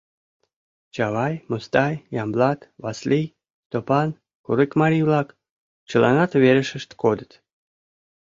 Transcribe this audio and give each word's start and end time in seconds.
Чавай, 0.95 1.33
Мустай, 1.49 1.93
Ямблат, 2.21 2.59
Васлий, 2.83 3.33
Стопан, 3.65 4.09
курыкмарий-влак— 4.45 5.27
чыланат 5.89 6.31
верешышт 6.43 6.89
кодыт. 7.01 7.31